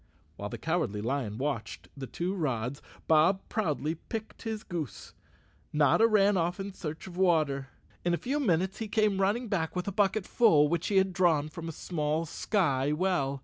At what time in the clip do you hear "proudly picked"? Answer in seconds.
3.49-4.41